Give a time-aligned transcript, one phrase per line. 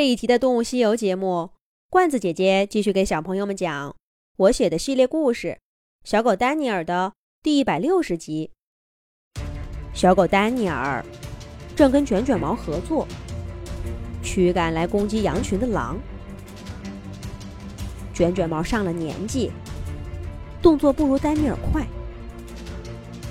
[0.00, 1.50] 这一集的《动物西游》节目，
[1.90, 3.94] 罐子姐姐继续给小朋友们讲
[4.38, 5.48] 我写的系列故事
[6.08, 8.50] 《小狗丹尼尔》的第一百六十集。
[9.92, 11.04] 小狗丹尼尔
[11.76, 13.06] 正跟卷卷毛合作，
[14.22, 15.98] 驱赶来攻击羊群的狼。
[18.14, 19.50] 卷卷毛上了年纪，
[20.62, 21.86] 动作不如丹尼尔快，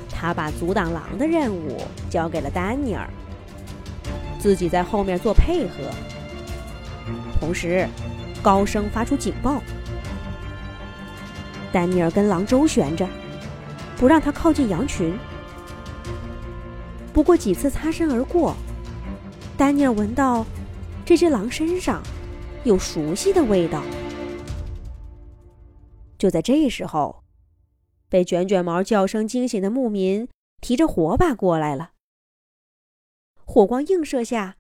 [0.07, 1.81] 他把阻挡狼的任务
[2.11, 3.09] 交给了丹尼尔，
[4.37, 5.89] 自己在后面做配合。
[7.39, 7.87] 同时，
[8.43, 9.61] 高声发出警报。
[11.71, 13.07] 丹尼尔跟狼周旋着，
[13.97, 15.17] 不让他靠近羊群。
[17.13, 18.55] 不过几次擦身而过，
[19.57, 20.45] 丹尼尔闻到
[21.05, 22.01] 这只狼身上
[22.63, 23.83] 有熟悉的味道。
[26.17, 27.23] 就在这时候，
[28.09, 30.27] 被卷卷毛叫声惊醒的牧民
[30.59, 31.91] 提着火把过来了。
[33.45, 34.57] 火光映射下。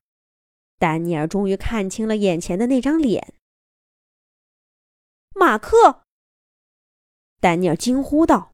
[0.79, 3.33] 丹尼尔终于看清了眼前的那张脸，
[5.35, 6.03] 马克。
[7.41, 8.53] 丹尼尔惊呼道：“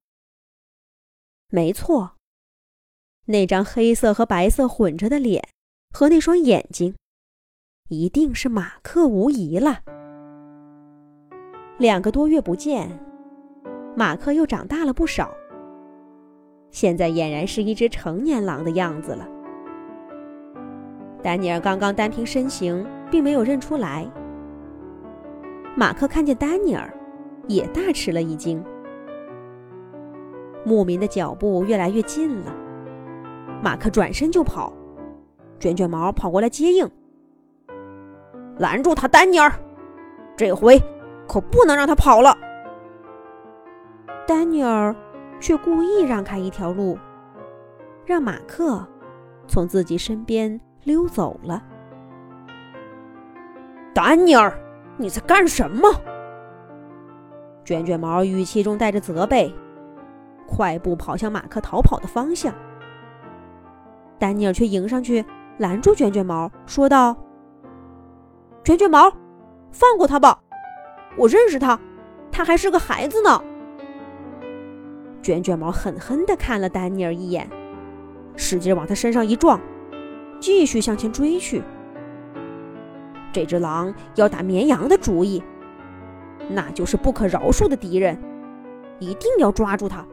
[1.50, 2.16] 没错，
[3.26, 5.48] 那张黑色和白色混着的脸
[5.92, 6.96] 和那双眼睛，
[7.90, 9.84] 一定是马克无疑了。
[11.78, 12.90] 两个多月不见，
[13.96, 15.32] 马克又长大了不少，
[16.72, 19.30] 现在俨然是一只成年狼的样子了。”
[21.26, 24.08] 丹尼尔刚刚单凭身形并没有认出来，
[25.76, 26.94] 马克看见丹尼尔，
[27.48, 28.64] 也大吃了一惊。
[30.64, 32.56] 牧民的脚步越来越近了，
[33.60, 34.72] 马克转身就跑，
[35.60, 36.88] 卷卷毛跑过来接应，
[38.60, 39.52] 拦住他，丹尼尔，
[40.38, 40.80] 这回
[41.28, 42.38] 可不能让他跑了。
[44.28, 44.96] 丹尼尔
[45.40, 47.00] 却故意让开一条路，
[48.06, 48.88] 让马克
[49.48, 50.62] 从自己身边。
[50.86, 51.64] 溜走了，
[53.92, 54.56] 丹尼尔，
[54.98, 55.90] 你在干什么？
[57.64, 59.52] 卷卷毛语气中带着责备，
[60.48, 62.54] 快步跑向马克逃跑的方向。
[64.20, 65.26] 丹尼尔却迎上去
[65.58, 67.18] 拦住卷卷毛，说道
[68.64, 69.12] ：“卷卷毛，
[69.72, 70.40] 放过他吧，
[71.18, 71.80] 我认识他，
[72.32, 73.44] 他还是个孩子呢。”
[75.24, 77.50] 卷卷毛狠狠地看了丹尼尔一眼，
[78.36, 79.60] 使劲往他身上一撞。
[80.40, 81.64] 继续向前追去。
[83.32, 85.44] 这只狼要打绵羊的主意，
[86.50, 88.18] 那就是不可饶恕的敌人，
[89.00, 90.06] 一定要抓住它。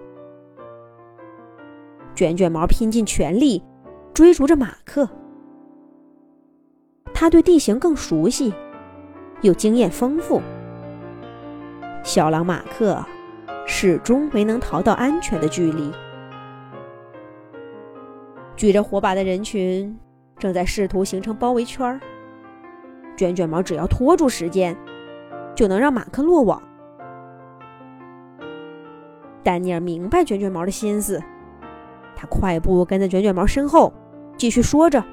[2.15, 3.63] 卷卷毛拼尽全力
[4.13, 5.09] 追逐着马克，
[7.15, 8.53] 他对地形更熟悉，
[9.41, 10.43] 又经验丰富。
[12.03, 13.03] 小狼马克
[13.67, 15.93] 始终没能逃到安全的距离。
[18.57, 19.97] 举着火把的人群。
[20.43, 22.01] 正在试图形成包围圈，
[23.17, 24.77] 卷卷毛只要拖住时间，
[25.55, 26.61] 就能让马克落网。
[29.45, 31.23] 丹尼尔明白卷卷毛的心思，
[32.17, 33.95] 他快步跟在卷卷毛身后，
[34.37, 35.05] 继续说着：“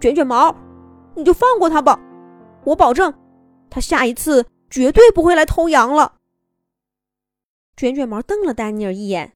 [0.00, 0.54] 卷卷毛，
[1.16, 1.98] 你就放过他吧，
[2.62, 3.12] 我保证，
[3.68, 6.18] 他下一次绝对不会来偷羊了。”
[7.76, 9.32] 卷卷毛瞪了丹尼尔一眼，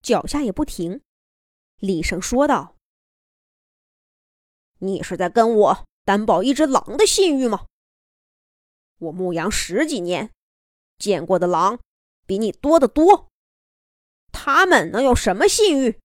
[0.00, 1.00] 脚下也不停，
[1.80, 2.76] 厉声说道。
[4.78, 7.66] 你是在跟我担保一只狼的信誉吗？
[8.98, 10.32] 我牧羊十几年，
[10.98, 11.78] 见过的狼
[12.26, 13.28] 比你多得多，
[14.32, 16.00] 他们能有什么信誉？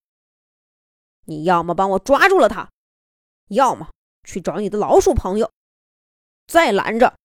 [1.25, 2.71] 你要么帮我抓住了他，
[3.49, 3.91] 要么
[4.23, 5.51] 去找你的老鼠朋友，
[6.47, 7.17] 再拦着，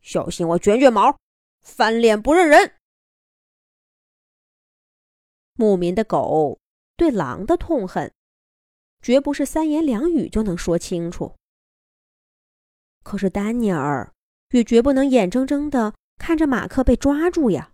[0.00, 1.18] 小心我卷卷毛
[1.60, 2.74] 翻脸不认人。
[5.54, 6.58] 牧民的狗
[6.96, 8.12] 对狼的痛恨。
[9.06, 11.36] 绝不是三言两语就能说清楚。
[13.04, 14.12] 可是丹尼尔
[14.50, 17.72] 也绝不能眼睁睁的看着马克被抓住呀！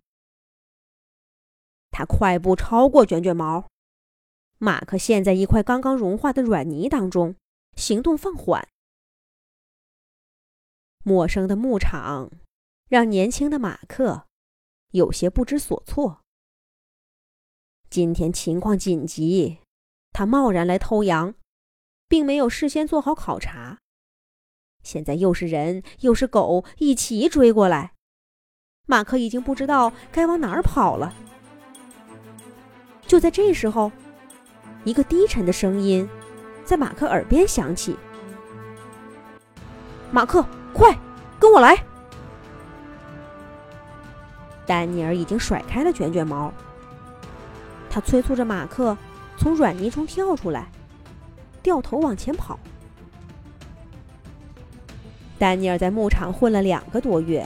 [1.91, 3.67] 他快步超过卷卷毛，
[4.59, 7.35] 马克陷在一块刚刚融化的软泥当中，
[7.79, 8.69] 行动放缓。
[11.03, 12.31] 陌生的牧场
[12.91, 14.27] 让年轻的马克
[14.91, 16.21] 有些不知所措。
[17.89, 19.62] 今天情况紧急。
[20.13, 21.35] 他贸然来偷羊，
[22.09, 23.79] 并没有事先做好考察。
[24.83, 27.93] 现在又是人又是狗一起追过来，
[28.87, 31.15] 马克已经不知道该往哪儿跑了。
[33.07, 33.91] 就在这时候，
[34.85, 36.09] 一个低沉的声音
[36.65, 37.97] 在马克耳边响起
[40.11, 40.45] ：“马克，
[40.75, 40.99] 快
[41.39, 41.85] 跟我来！”
[44.67, 46.53] 丹尼尔已经甩开了卷卷毛，
[47.89, 48.97] 他催促着马克。
[49.37, 50.69] 从软泥中跳出来，
[51.63, 52.59] 掉头往前跑。
[55.39, 57.45] 丹尼尔在牧场混了两个多月，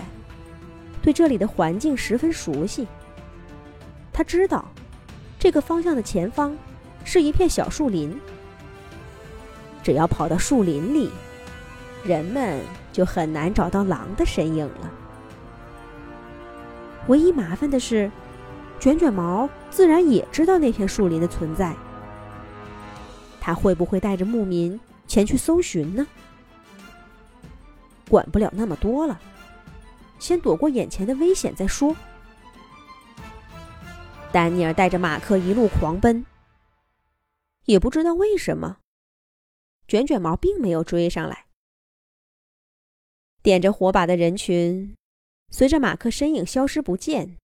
[1.00, 2.86] 对这里的环境十分熟悉。
[4.12, 4.66] 他知道，
[5.38, 6.56] 这个方向的前方
[7.04, 8.18] 是一片小树林。
[9.82, 11.10] 只要跑到树林里，
[12.04, 12.60] 人们
[12.92, 14.90] 就很难找到狼的身影了。
[17.06, 18.10] 唯一麻烦的是，
[18.78, 21.74] 卷卷毛自然也知道那片树林的存在。
[23.40, 26.06] 他会不会带着牧民前去搜寻呢？
[28.08, 29.20] 管不了那么多了，
[30.18, 31.96] 先躲过眼前的危险再说。
[34.32, 36.26] 丹尼尔带着马克一路狂奔，
[37.64, 38.78] 也不知道为什么，
[39.88, 41.46] 卷卷毛并没有追上来。
[43.42, 44.94] 点着火把的人群，
[45.50, 47.38] 随着马克身影消失不见，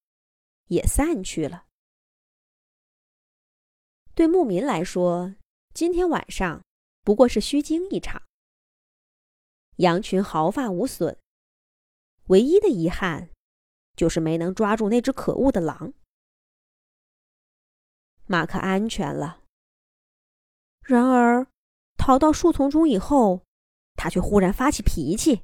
[0.72, 1.66] 也散去了。
[4.14, 5.34] 对牧民来说，
[5.74, 6.64] 今天晚上
[7.02, 8.22] 不过是虚惊一场，
[9.76, 11.19] 羊群毫发无损，
[12.28, 13.28] 唯一的遗憾
[13.94, 15.92] 就是没能抓住那只可恶的狼。
[18.25, 19.42] 马克安全了，
[20.80, 21.46] 然而
[21.98, 23.44] 逃到树丛中以后，
[23.94, 25.42] 他却忽然发起脾气。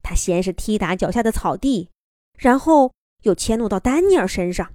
[0.00, 1.90] 他先是踢打脚下的草地，
[2.34, 4.74] 然后又迁怒到丹尼尔身上。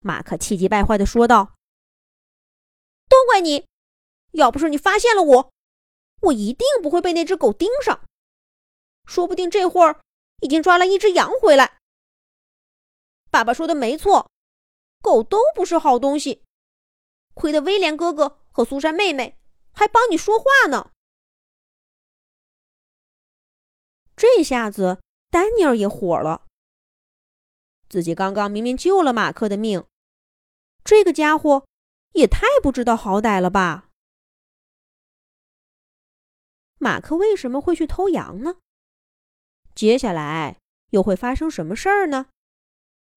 [0.00, 1.54] 马克气急败坏的说道。
[3.08, 3.66] 都怪你！
[4.32, 5.52] 要不是你发现了我，
[6.22, 8.04] 我一定不会被那只狗盯上。
[9.04, 10.00] 说不定这会儿
[10.40, 11.80] 已经抓了一只羊回来。
[13.30, 14.30] 爸爸说的没错，
[15.02, 16.44] 狗都不是好东西。
[17.34, 19.36] 亏得威廉哥哥和苏珊妹妹
[19.72, 20.92] 还帮你说话呢。
[24.14, 25.00] 这下子
[25.30, 26.46] 丹尼尔也火了。
[27.88, 29.84] 自己刚刚明明救了马克的命，
[30.84, 31.66] 这个家伙。
[32.14, 33.88] 也太不知道好歹了吧！
[36.78, 38.56] 马克为什么会去偷羊呢？
[39.76, 40.58] 接下来
[40.90, 42.26] 又会发生什么事儿呢？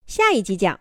[0.05, 0.79] 下一集讲。